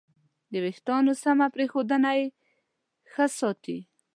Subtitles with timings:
[0.51, 2.25] د وېښتیانو سمه پرېښودنه یې
[3.11, 3.77] ښه ساتي.